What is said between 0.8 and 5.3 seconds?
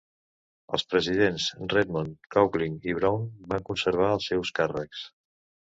presidents Redmond, Coughlin i Brown van conservar els seus càrrecs.